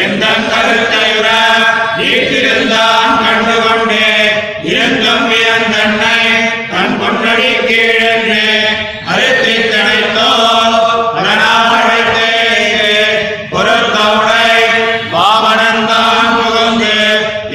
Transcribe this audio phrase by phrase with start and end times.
[0.00, 1.28] எந்த கருத்தை விட
[1.98, 3.07] கண்டுகொண்டு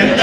[0.00, 0.22] எந்த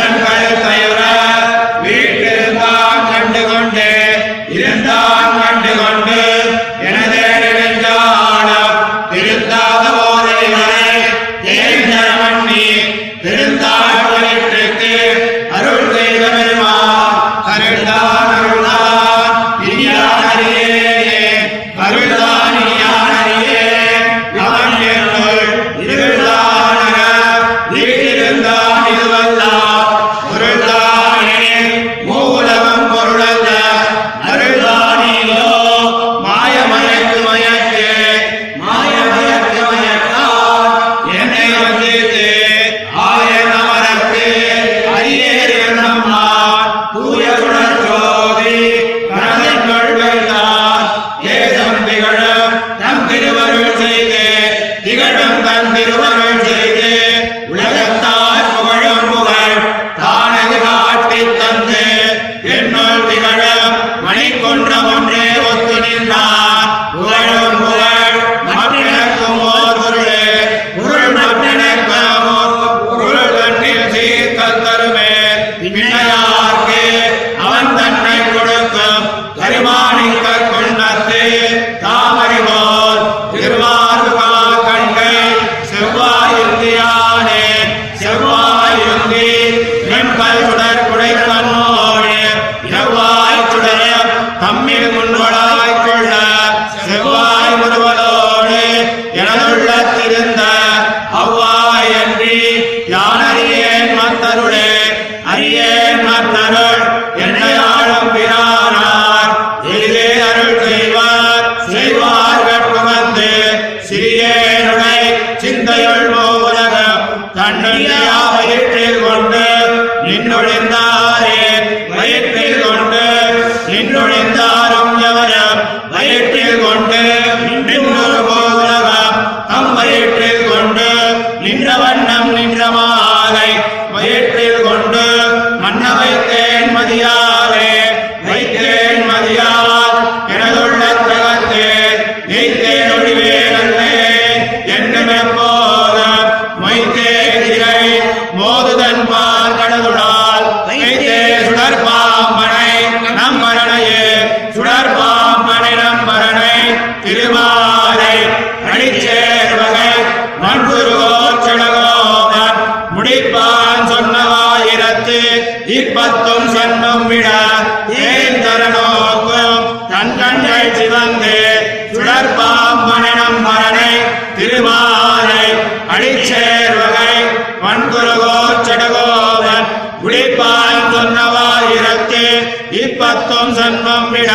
[183.02, 184.32] பத்தும் சன்மம் விட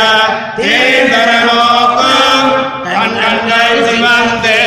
[0.57, 2.51] தேந்தர நோக்கம்
[2.85, 3.19] தன்
[3.89, 4.61] சிவந்தே.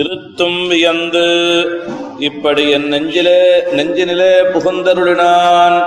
[0.00, 1.26] இருத்தும் வியந்து
[2.18, 3.40] இப்படி என் நெஞ்சிலே
[3.76, 5.78] நெஞ்சினிலே புகுந்தருளினான்.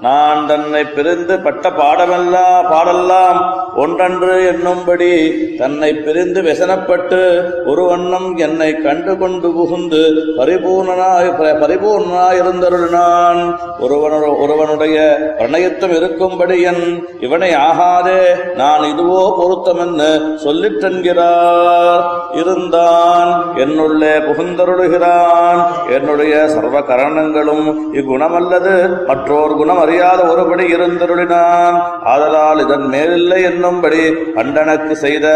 [0.00, 3.40] நான் தன்னை பிரிந்து பட்ட பாடமெல்லாம் பாடெல்லாம்
[3.80, 5.10] ஒன்றன்று என்னும்படி
[5.58, 7.20] தன்னை பிரிந்து வெசனப்பட்டு
[7.66, 10.02] ஒரு வண்ணம் என்னை கண்டு கொண்டு புகுந்து
[10.38, 11.30] பரிபூர்ணனாய்
[11.62, 13.40] பரிபூர்ணனாயிருந்தருளினான்
[13.84, 14.96] ஒருவன ஒருவனுடைய
[15.38, 16.84] பிரணயத்தம் இருக்கும்படி என்
[17.20, 18.22] இவனை ஆகாதே
[18.54, 20.10] நான் இதுவோ பொருத்தமென்னு
[20.44, 22.02] சொல்லிட்டென்கிறார்
[22.34, 25.60] இருந்தான் என்னுள்ளே புகுந்தருளுகிறான்.
[25.96, 28.74] என்னுடைய சர்வ கரணங்களும் இக்குணமல்லது
[29.06, 31.76] மற்றோர் குணம் அறியாத ஒருபடி இருந்தருளினான்.
[32.04, 34.00] ஆதலால் இதன் மேலில்லை என்று என்னும்படி
[34.40, 35.26] அண்டனக்கு செய்த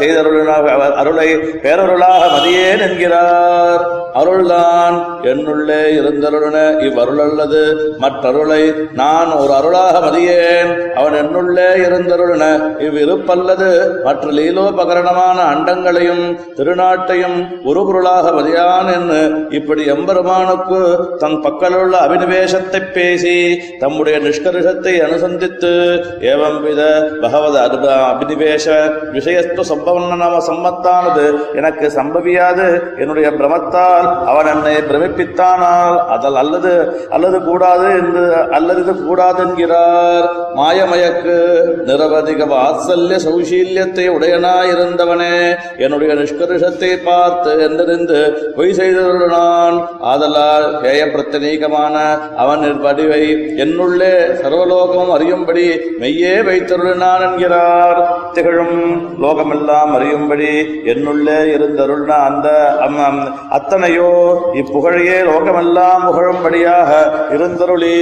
[0.00, 1.28] செய்தருளினாக அருளை
[1.64, 3.84] பேரருளாக மதியேன் என்கிறார்.
[4.18, 5.04] அருள்தான்.
[5.22, 10.90] என்னுள்ளே இருந்தருளன இவ்வருள் அல்லது மற்றருளை நான் ஒரு அருளாக மதியேன்.
[10.92, 14.02] அவன் என்னுள்ளே இருந்தருளன இவ்விருப்பல்லது.
[14.02, 25.00] மற்ற லீலோபகரணமான அண்டங்களையும் திருநாட்டையும் உருபொருளாக மதியான் என்று இப்படி எம்பெருமானுக்கு தன் பக்கலுள்ள அபினிவேசத்தை பேசி தம்முடைய நிஷ்கர்ஷத்தை
[25.00, 29.76] அனுசந்தித்து ஏவம் வித பகவத அபினிவேச அப- அபினிவேஷ விஷயஸ்து
[30.16, 32.98] நாம சம்மத்தானது எனக்கு சம்பவியாது.
[32.98, 36.72] என்னுடைய பிரமத்தால் அவன் என்னை பிரமிப்பித்தானால் அதல் அல்லது
[37.10, 40.26] அல்லது கூடாது என்று அல்லது இது கூடாது என்கிறார்
[40.56, 41.36] மாயமயக்கு
[41.86, 45.34] நிரவதிக வாத்சல்ய சௌசீல்யத்தை உடையனாயிருந்தவனே
[45.76, 48.20] என்னுடைய நிஷ்கர்ஷத்தை பார்த்து என்றிருந்து
[48.56, 49.34] பொய் செய்தவர்கள்
[50.12, 51.96] ஆதலால் கேய பிரத்தனீகமான
[52.36, 53.22] அவன் வடிவை
[53.64, 55.66] என்னுள்ளே சர்வலோகமும் அறியும்படி
[56.00, 58.00] மெய்யே வைத்தருளினான் என்கிறார்.
[58.36, 58.78] திகழும்
[59.22, 60.48] லோகமெல்லாம் அறியும்படி
[60.84, 62.48] என்னுள்ளே இருந்தருள்னா அந்த
[62.80, 64.10] அம்- அம் அத்தனையோ
[64.54, 66.90] இப்புகழையே லோகமெல்லாம் புகழும்படியாக
[67.30, 67.98] இருந்தருளி.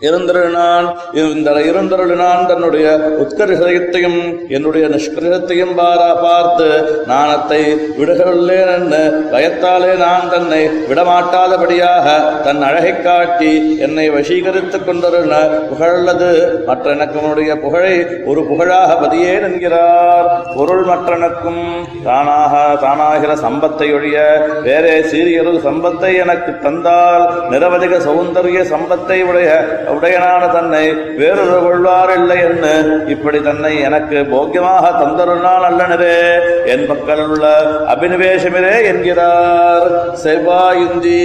[0.00, 2.86] இருந்திருந்தான் இந்த இருந்திருந்தான் தன்னுடைய
[3.22, 6.68] உத்கர்ஷத்தையும் என்னுடைய நிஷ்கிரகத்தையும் பாரா பார்த்து
[7.06, 7.60] நாணத்தை
[7.98, 9.00] விடுகொள்ளேன் என்று
[9.32, 12.06] பயத்தாலே நான் தன்னை விடமாட்டாதபடியாக
[12.42, 15.36] தன் அழகைக் காட்டி என்னை வசீகரித்துக் கொண்டிருந்த
[15.70, 16.30] புகழல்லது
[16.66, 20.54] மற்ற எனக்கனுடைய புகழை ஒரு புகழாக பதியேன் என்கிறார்.
[20.56, 21.62] பொருள் மற்றனக்கும்
[22.04, 22.54] தானாக
[22.86, 24.18] தானாகிற சம்பத்தை ஒழிய
[24.62, 29.50] வேறே சீரியொரு சம்பத்தை எனக்கு தந்தால் நிரவதிக சௌந்தரிய சம்பத்தை உடைய
[29.94, 30.84] உடையனான தன்னை
[31.16, 32.72] வேறொரு கொள்வார் இல்லை என்று
[33.06, 36.16] இப்படி தன்னை எனக்கு போக்கியமாக தந்தருளான் அல்லனரே
[36.64, 37.46] என் பக்கம் உள்ள
[37.88, 39.86] அபினிவேசமிரே என்கிறார்.
[40.24, 41.18] செவ்வாயுந்தி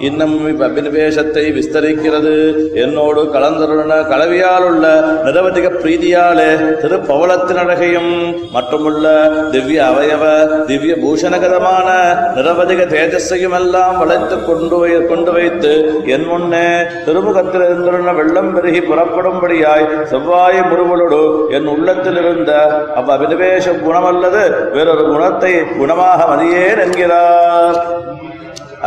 [0.00, 2.34] இன்னும் அபினிவேசத்தை விஸ்தரிக்கிறது.
[2.74, 4.86] என்னோடு கலந்தருளன கலவியால் உள்ள
[5.24, 6.48] நிரவதிக பிரீதியாலே
[6.82, 8.12] திருப்பவளத்தின் அழகையும்
[8.52, 9.06] மற்றுமுள்ள
[9.50, 10.24] திவ்ய அவயவ
[10.66, 11.88] திவ்ய பூஷணகரமான
[12.36, 15.72] நிரவதிக தேஜஸையும் எல்லாம் வளைத்து கொண்டு வை- கொண்டு வைத்து
[16.06, 16.66] என் முன்னே
[17.04, 17.62] திருமுகத்தில்
[18.10, 21.22] இருந்துள்ள வெள்ளம் பெருகி புறப்படும்படியாய் செவ்வாய் முருவலோடு
[21.56, 22.52] என் உள்ளத்தில் இருந்த
[22.98, 27.78] அவ் அபினிவேஷ குணமல்லது வேறொரு குணத்தை குணமாக மதியேன் என்கிறார்.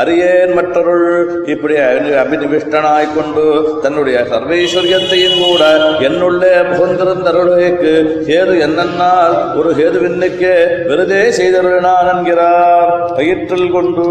[0.02, 1.10] அரியேன் மற்றொருள்.
[1.54, 1.76] இப்படி
[2.22, 3.44] அபினிவிஷ்டனாய் கொண்டு
[3.84, 5.64] தன்னுடைய சர்வைஸ்வரியத்தையும் கூட
[6.08, 7.92] என்னுள்ளே புகுந்திருந்தருளுக்கு
[8.30, 10.54] ஹேது என்னன்னால் ஒரு ஹேதுவின்னுக்கு
[10.90, 12.90] விருதே செய்தருளினான் என்கிறார்.
[13.20, 14.08] பயிற்றில் கொண்டு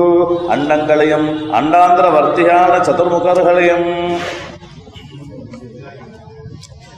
[0.56, 1.28] அண்டங்களையும்
[1.60, 3.90] அண்டாந்திர வர்த்தியான சதுர்முகர்களையும்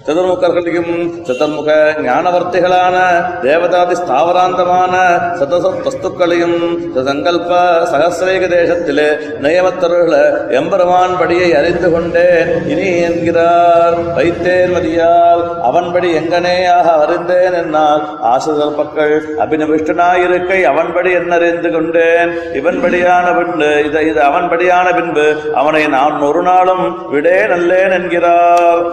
[0.06, 0.94] சதுர்முகர்களையும்
[1.26, 1.70] சதுர்முக
[2.06, 2.96] ஞானவர்த்திகளான
[3.44, 4.94] தேவதாதி ஸ்தாவராந்தமான
[5.40, 6.58] சதசத் வஸ்துக்களையும்
[7.06, 7.52] சங்கல்ப
[7.92, 9.06] சகசிரேக தேசத்திலே
[9.44, 10.18] நயவத்தருள
[10.58, 12.50] எம்பெருமான் படியை அறிந்து கொண்டேன்.
[12.72, 18.04] இனி என்கிறார் வைத்தேன் மதியால் அவன்படி எங்கனேயாக அறிந்தேன் என்னால்.
[18.34, 19.16] ஆசுதற்பக்கள்
[19.46, 22.32] அபினவிஷ்டனாயிருக்கை அவன்படி என்னறிந்து கொண்டேன்.
[22.60, 25.26] இவன்படியான பின்பு இதை இது அவன்படியான பின்பு
[25.62, 28.84] அவனை நான் ஒரு நாளும் விடே நல்லேன் என்கிறார்.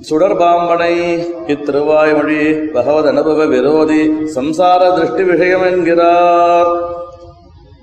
[0.00, 0.94] சுடர்பாம்பனை
[1.46, 2.38] இத்திருவாய்மொழி
[2.72, 4.02] பகவத் அனுபவ விரோதி
[4.34, 6.70] சம்சார திருஷ்டி விஷயம் என்கிறார்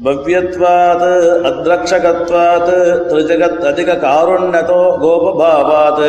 [0.05, 1.05] பவ்யத்வாத்
[1.49, 2.73] அத்ரக்ஷகத்வாத்
[3.07, 6.03] திருஜகத் அதிக காருண்யதோ கோபபாவாத்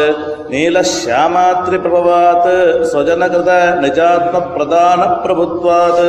[0.53, 2.51] நீலஷியாமாத்ரி பிரபவாத்
[2.91, 3.53] ஸ்வஜனகிருத
[3.85, 6.05] நிஜாத்ம பிரதான பிரபுத்வாத்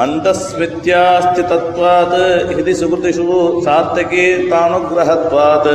[0.00, 2.18] மந்தஸ்மித்யாஸ்திதத்வாத்
[2.50, 5.72] ஹிதி சுகிருதிஷு சார்த்தகீ தானுகிரகத்வாத்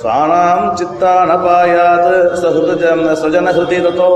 [0.00, 2.10] स्वानां चित्तानपायात्
[2.40, 4.10] सहृदजं स्वजनहृदि रतो